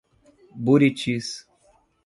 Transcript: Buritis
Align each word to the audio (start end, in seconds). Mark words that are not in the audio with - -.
Buritis 0.65 1.45